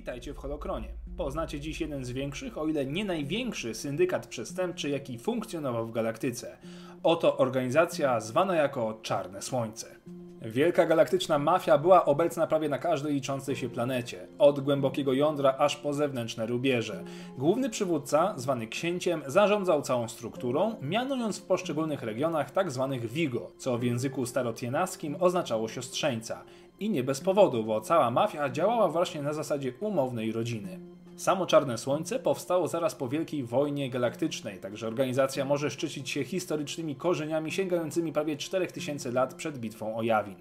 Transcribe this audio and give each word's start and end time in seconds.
Witajcie 0.00 0.34
w 0.34 0.36
Holokronie. 0.36 0.88
Poznacie 1.16 1.60
dziś 1.60 1.80
jeden 1.80 2.04
z 2.04 2.10
większych, 2.10 2.58
o 2.58 2.66
ile 2.66 2.86
nie 2.86 3.04
największy 3.04 3.74
syndykat 3.74 4.26
przestępczy, 4.26 4.90
jaki 4.90 5.18
funkcjonował 5.18 5.86
w 5.86 5.92
galaktyce. 5.92 6.56
Oto 7.02 7.36
organizacja 7.36 8.20
zwana 8.20 8.54
jako 8.54 8.98
Czarne 9.02 9.42
Słońce. 9.42 9.86
Wielka 10.42 10.86
galaktyczna 10.86 11.38
mafia 11.38 11.78
była 11.78 12.04
obecna 12.04 12.46
prawie 12.46 12.68
na 12.68 12.78
każdej 12.78 13.14
liczącej 13.14 13.56
się 13.56 13.68
planecie, 13.68 14.26
od 14.38 14.60
głębokiego 14.60 15.12
jądra 15.12 15.54
aż 15.58 15.76
po 15.76 15.92
zewnętrzne 15.92 16.46
rubieże. 16.46 17.04
Główny 17.38 17.70
przywódca, 17.70 18.34
zwany 18.36 18.66
księciem, 18.66 19.22
zarządzał 19.26 19.82
całą 19.82 20.08
strukturą, 20.08 20.76
mianując 20.82 21.38
w 21.38 21.46
poszczególnych 21.46 22.02
regionach 22.02 22.50
tak 22.50 22.70
zwanych 22.70 23.12
Vigo, 23.12 23.52
co 23.58 23.78
w 23.78 23.82
języku 23.82 24.26
starotienaskim 24.26 25.16
oznaczało 25.20 25.68
siostrzeńca. 25.68 26.44
I 26.80 26.90
nie 26.90 27.04
bez 27.04 27.20
powodu, 27.20 27.64
bo 27.64 27.80
cała 27.80 28.10
mafia 28.10 28.50
działała 28.50 28.88
właśnie 28.88 29.22
na 29.22 29.32
zasadzie 29.32 29.72
umownej 29.80 30.32
rodziny. 30.32 30.78
Samo 31.16 31.46
Czarne 31.46 31.78
Słońce 31.78 32.18
powstało 32.18 32.68
zaraz 32.68 32.94
po 32.94 33.08
Wielkiej 33.08 33.44
Wojnie 33.44 33.90
Galaktycznej, 33.90 34.58
także 34.58 34.86
organizacja 34.86 35.44
może 35.44 35.70
szczycić 35.70 36.10
się 36.10 36.24
historycznymi 36.24 36.96
korzeniami 36.96 37.52
sięgającymi 37.52 38.12
prawie 38.12 38.36
4000 38.36 39.12
lat 39.12 39.34
przed 39.34 39.58
bitwą 39.58 39.96
o 39.96 40.02
Jawin. 40.02 40.36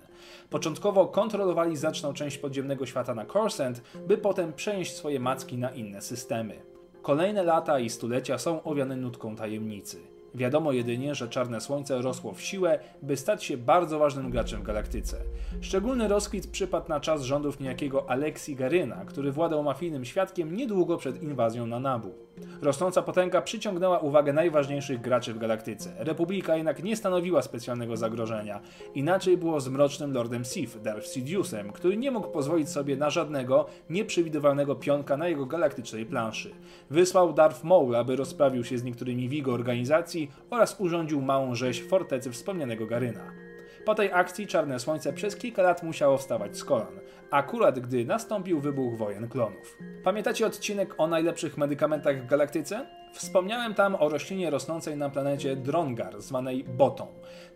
Początkowo 0.50 1.08
kontrolowali 1.08 1.78
znaczną 1.78 2.14
część 2.14 2.38
podziemnego 2.38 2.86
świata 2.86 3.16
na 3.16 3.26
Corsent, 3.26 3.82
by 4.08 4.18
potem 4.18 4.54
przenieść 4.54 4.96
swoje 4.96 5.20
macki 5.20 5.58
na 5.58 5.70
inne 5.70 6.02
systemy. 6.02 6.56
Kolejne 7.02 7.44
lata 7.44 7.80
i 7.80 7.90
stulecia 7.90 8.38
są 8.38 8.64
owiane 8.64 8.96
nutką 8.96 9.36
tajemnicy. 9.36 10.19
Wiadomo 10.36 10.72
jedynie, 10.72 11.16
że 11.16 11.30
Czarne 11.30 11.62
Słońce 11.62 12.02
rosło 12.02 12.34
w 12.34 12.42
siłę, 12.42 12.80
by 13.02 13.18
stać 13.18 13.44
się 13.44 13.58
bardzo 13.58 14.00
ważnym 14.00 14.30
graczem 14.30 14.62
w 14.62 14.64
galaktyce. 14.64 15.18
Szczególny 15.62 16.08
rozkwit 16.08 16.48
przypadł 16.48 16.90
na 16.90 17.00
czas 17.00 17.22
rządów 17.22 17.60
niejakiego 17.60 18.10
Aleksji 18.10 18.56
Garyna, 18.56 19.06
który 19.06 19.32
władał 19.32 19.64
mafijnym 19.64 20.06
świadkiem 20.06 20.56
niedługo 20.56 20.98
przed 20.98 21.24
inwazją 21.24 21.66
na 21.66 21.80
Nabu. 21.80 22.14
Rosnąca 22.62 23.02
potęga 23.02 23.42
przyciągnęła 23.42 24.00
uwagę 24.00 24.34
najważniejszych 24.34 25.02
graczy 25.02 25.34
w 25.34 25.38
galaktyce. 25.38 25.94
Republika 25.98 26.56
jednak 26.56 26.84
nie 26.84 26.96
stanowiła 26.96 27.42
specjalnego 27.42 27.98
zagrożenia. 27.98 28.60
Inaczej 28.96 29.38
było 29.38 29.60
z 29.60 29.70
mrocznym 29.70 30.14
Lordem 30.14 30.46
Sith, 30.46 30.82
Darth 30.82 31.08
Sidiousem, 31.14 31.72
który 31.72 31.98
nie 31.98 32.12
mógł 32.12 32.32
pozwolić 32.32 32.70
sobie 32.70 32.98
na 32.98 33.10
żadnego 33.10 33.66
nieprzewidywalnego 33.90 34.76
pionka 34.76 35.18
na 35.18 35.28
jego 35.28 35.46
galaktycznej 35.46 36.06
planszy. 36.06 36.52
Wysłał 36.90 37.34
Darth 37.34 37.64
Maul, 37.64 37.96
aby 37.96 38.16
rozprawił 38.16 38.64
się 38.64 38.78
z 38.78 38.84
niektórymi 38.84 39.30
Vigo 39.30 39.54
organizacji 39.54 40.32
oraz 40.50 40.76
urządził 40.80 41.22
małą 41.22 41.56
rzeź 41.56 41.84
fortecy 41.84 42.32
wspomnianego 42.32 42.86
Garyna. 42.86 43.49
Po 43.86 43.96
tej 43.96 44.12
akcji 44.14 44.48
Czarne 44.48 44.80
Słońce 44.80 45.14
przez 45.14 45.36
kilka 45.36 45.62
lat 45.62 45.84
musiało 45.84 46.18
wstawać 46.18 46.58
z 46.58 46.64
kolan, 46.64 47.00
akurat 47.32 47.80
gdy 47.80 48.06
nastąpił 48.06 48.60
wybuch 48.60 48.98
wojen 48.98 49.30
klonów. 49.30 49.78
Pamiętacie 50.04 50.46
odcinek 50.46 50.96
o 50.98 51.08
najlepszych 51.08 51.58
medykamentach 51.58 52.24
w 52.24 52.28
galaktyce? 52.28 52.86
Wspomniałem 53.14 53.74
tam 53.74 53.96
o 53.96 54.10
roślinie 54.10 54.50
rosnącej 54.50 54.98
na 54.98 55.10
planecie 55.10 55.56
Drongar, 55.56 56.22
zwanej 56.22 56.64
botą. 56.64 57.08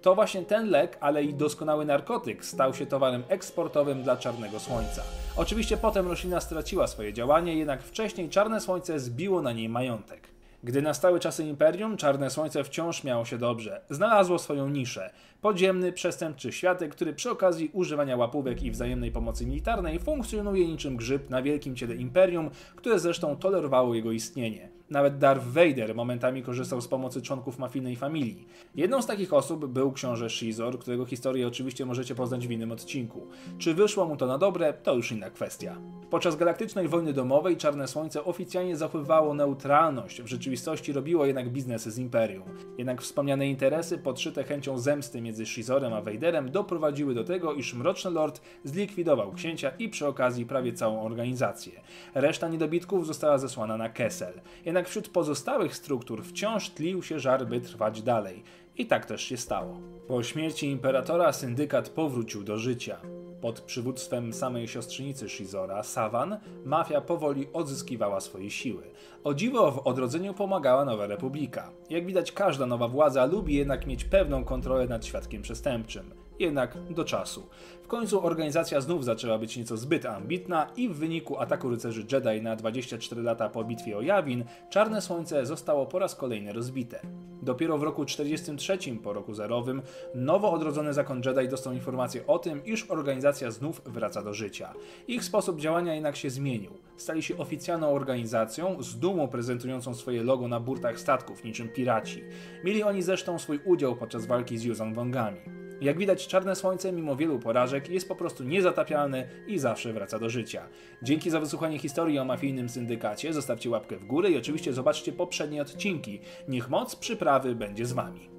To 0.02 0.16
właśnie 0.16 0.46
ten 0.46 0.70
lek, 0.70 0.98
ale 1.00 1.24
i 1.24 1.34
doskonały 1.34 1.86
narkotyk 1.86 2.46
stał 2.46 2.74
się 2.74 2.86
towarem 2.86 3.24
eksportowym 3.28 4.04
dla 4.04 4.18
Czarnego 4.18 4.60
Słońca. 4.60 5.04
Oczywiście 5.38 5.78
potem 5.78 6.08
roślina 6.08 6.40
straciła 6.40 6.88
swoje 6.88 7.14
działanie, 7.14 7.58
jednak 7.58 7.84
wcześniej 7.84 8.30
Czarne 8.30 8.60
Słońce 8.60 9.00
zbiło 9.00 9.42
na 9.42 9.52
niej 9.52 9.70
majątek. 9.70 10.33
Gdy 10.64 10.81
nastały 10.81 11.19
czasy 11.19 11.44
Imperium, 11.44 11.97
Czarne 11.97 12.30
Słońce 12.30 12.64
wciąż 12.64 13.03
miało 13.03 13.25
się 13.25 13.38
dobrze. 13.38 13.81
Znalazło 13.89 14.39
swoją 14.39 14.69
niszę. 14.69 15.09
Podziemny, 15.42 15.92
przestępczy 15.92 16.52
światek, 16.52 16.92
który 16.92 17.14
przy 17.14 17.31
okazji 17.31 17.69
używania 17.73 18.17
łapówek 18.17 18.64
i 18.64 18.72
wzajemnej 18.72 19.11
pomocy 19.11 19.45
militarnej 19.45 20.00
funkcjonuje 20.00 20.67
niczym 20.67 20.97
grzyb 20.97 21.30
na 21.30 21.41
wielkim 21.41 21.75
ciele 21.75 21.95
Imperium, 21.95 22.50
które 22.75 23.00
zresztą 23.00 23.38
tolerowało 23.38 23.95
jego 23.95 24.11
istnienie. 24.11 24.69
Nawet 24.94 25.18
Darth 25.18 25.46
Vader 25.46 25.96
momentami 25.96 26.44
korzystał 26.44 26.82
z 26.82 26.88
pomocy 26.88 27.22
członków 27.22 27.60
mafijnej 27.60 27.96
familii. 27.96 28.48
Jedną 28.76 29.02
z 29.02 29.06
takich 29.06 29.34
osób 29.34 29.66
był 29.66 29.92
książę 29.92 30.30
Shizor, 30.30 30.80
którego 30.80 31.06
historię 31.06 31.48
oczywiście 31.48 31.86
możecie 31.86 32.16
poznać 32.16 32.48
w 32.48 32.52
innym 32.52 32.72
odcinku. 32.72 33.28
Czy 33.58 33.74
wyszło 33.74 34.06
mu 34.06 34.18
to 34.18 34.28
na 34.28 34.38
dobre, 34.38 34.74
to 34.74 34.96
już 34.96 35.12
inna 35.12 35.30
kwestia. 35.30 35.78
Podczas 36.09 36.36
galaktycznej 36.36 36.88
wojny 36.88 37.14
domowej 37.14 37.58
Czarne 37.58 37.88
Słońce 37.88 38.24
oficjalnie 38.24 38.78
zachowywało 38.78 39.34
neutralność, 39.34 40.22
w 40.22 40.28
rzeczywistości 40.28 40.94
robiło 40.94 41.26
jednak 41.26 41.50
biznes 41.50 41.84
z 41.84 41.98
Imperium. 41.98 42.44
Jednak 42.78 43.02
wspomniane 43.02 43.48
interesy, 43.48 43.98
podszyte 43.98 44.44
chęcią 44.44 44.78
zemsty 44.78 45.22
między 45.22 45.46
Shizorem 45.46 45.94
a 45.94 46.02
Vaderem, 46.02 46.52
doprowadziły 46.52 47.14
do 47.14 47.24
tego, 47.24 47.53
iż 47.53 47.74
Mroczny 47.74 48.12
Lord 48.12 48.42
zlikwidował 48.64 49.32
księcia 49.32 49.72
i 49.80 49.90
przy 49.90 50.08
okazji 50.08 50.46
prawie 50.46 50.74
całą 50.74 51.02
organizację. 51.02 51.82
Reszta 52.16 52.48
niedobitków 52.48 53.08
została 53.08 53.38
zesłana 53.38 53.78
na 53.78 53.90
Kessel. 53.90 54.34
Jednak 54.66 54.83
jednak 54.84 54.90
wśród 54.90 55.10
pozostałych 55.10 55.76
struktur 55.76 56.24
wciąż 56.24 56.70
tlił 56.70 57.04
się 57.04 57.20
żar, 57.20 57.48
by 57.48 57.62
trwać 57.62 58.02
dalej. 58.02 58.44
I 58.78 58.86
tak 58.86 59.06
też 59.06 59.22
się 59.22 59.38
stało. 59.38 59.80
Po 60.08 60.24
śmierci 60.24 60.68
imperatora 60.68 61.34
syndykat 61.34 61.90
powrócił 61.90 62.44
do 62.44 62.58
życia. 62.58 62.98
Pod 63.42 63.62
przywództwem 63.62 64.34
samej 64.34 64.68
siostrzenicy 64.68 65.30
Shizora, 65.30 65.84
Savan, 65.84 66.38
mafia 66.66 67.02
powoli 67.02 67.48
odzyskiwała 67.54 68.20
swoje 68.22 68.52
siły. 68.52 68.84
O 69.24 69.34
dziwo 69.34 69.72
w 69.72 69.88
odrodzeniu 69.88 70.34
pomagała 70.34 70.86
Nowa 70.86 71.08
Republika. 71.08 71.72
Jak 71.90 72.06
widać 72.06 72.32
każda 72.32 72.66
nowa 72.66 72.88
władza 72.88 73.26
lubi 73.26 73.56
jednak 73.56 73.88
mieć 73.88 74.06
pewną 74.06 74.44
kontrolę 74.44 74.88
nad 74.88 75.06
świadkiem 75.06 75.42
przestępczym 75.42 76.14
jednak 76.40 76.78
do 76.90 77.04
czasu. 77.04 77.50
W 77.84 77.88
końcu 77.88 78.26
organizacja 78.26 78.82
znów 78.82 79.06
zaczęła 79.06 79.38
być 79.38 79.58
nieco 79.58 79.78
zbyt 79.78 80.06
ambitna 80.06 80.68
i 80.76 80.90
w 80.90 80.96
wyniku 80.96 81.38
ataku 81.38 81.70
rycerzy 81.70 82.06
Jedi 82.12 82.42
na 82.42 82.56
24 82.56 83.22
lata 83.22 83.50
po 83.50 83.64
bitwie 83.64 83.98
o 83.98 84.02
Jawin, 84.02 84.44
Czarne 84.70 85.02
Słońce 85.02 85.46
zostało 85.46 85.86
po 85.86 86.00
raz 86.00 86.16
kolejny 86.16 86.54
rozbite. 86.54 87.00
Dopiero 87.42 87.78
w 87.78 87.84
roku 87.84 88.06
43 88.06 88.78
po 89.04 89.14
roku 89.14 89.34
zerowym 89.34 89.82
nowo 90.16 90.52
odrodzony 90.52 90.94
zakon 90.94 91.22
Jedi 91.26 91.50
dostał 91.50 91.74
informację 91.74 92.28
o 92.28 92.40
tym, 92.40 92.66
iż 92.66 92.92
organizacja 92.92 93.52
znów 93.52 93.82
wraca 93.86 94.22
do 94.22 94.34
życia. 94.34 94.74
Ich 95.08 95.24
sposób 95.24 95.60
działania 95.60 95.96
jednak 95.96 96.16
się 96.16 96.30
zmienił. 96.30 96.72
Stali 96.98 97.24
się 97.24 97.38
oficjalną 97.38 97.94
organizacją, 97.94 98.84
z 98.84 99.00
dumą 99.00 99.28
prezentującą 99.28 99.94
swoje 99.94 100.24
logo 100.24 100.48
na 100.48 100.60
burtach 100.60 101.00
statków, 101.00 101.44
niczym 101.44 101.70
piraci. 101.70 102.24
Mieli 102.64 102.84
oni 102.84 103.02
zresztą 103.02 103.40
swój 103.40 103.60
udział 103.66 103.96
podczas 103.96 104.26
walki 104.26 104.58
z 104.58 104.64
Yuzan 104.64 104.94
Wongami. 104.94 105.62
Jak 105.84 105.98
widać, 105.98 106.28
Czarne 106.28 106.56
Słońce, 106.56 106.92
mimo 106.92 107.16
wielu 107.16 107.40
porażek, 107.40 107.90
jest 107.90 108.08
po 108.08 108.16
prostu 108.16 108.44
niezatapialne 108.44 109.28
i 109.48 109.60
zawsze 109.60 109.94
wraca 109.94 110.20
do 110.20 110.30
życia. 110.30 110.68
Dzięki 111.02 111.30
za 111.30 111.40
wysłuchanie 111.40 111.80
historii 111.80 112.20
o 112.20 112.26
mafijnym 112.26 112.70
syndykacie, 112.70 113.34
zostawcie 113.34 113.70
łapkę 113.70 113.98
w 113.98 114.06
górę 114.06 114.32
i 114.32 114.38
oczywiście 114.38 114.74
zobaczcie 114.74 115.12
poprzednie 115.12 115.62
odcinki. 115.62 116.20
Niech 116.48 116.70
moc 116.70 116.96
przyprawy 116.96 117.56
będzie 117.56 117.86
z 117.86 117.94
Wami. 117.94 118.33